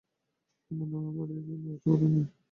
[0.71, 2.25] আমার না বাড়ির অবস্থা ভালো নেই।